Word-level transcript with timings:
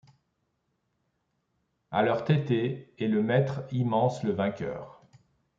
A 1.91 2.01
leur 2.01 2.23
têté 2.23 2.91
est 2.97 3.07
le 3.07 3.21
maître 3.21 3.61
immense, 3.71 4.23
le 4.23 4.31
vainqueur; 4.31 5.03